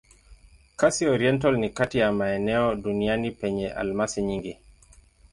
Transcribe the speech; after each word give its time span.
Kasai-Oriental 0.75 1.57
ni 1.57 1.69
kati 1.69 1.97
ya 1.97 2.11
maeneo 2.11 2.75
duniani 2.75 3.31
penye 3.31 3.69
almasi 3.71 4.21
nyingi. 4.21 4.57